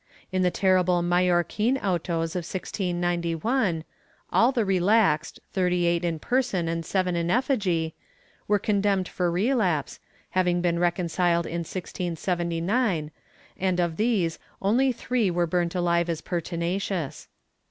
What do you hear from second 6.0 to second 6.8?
in person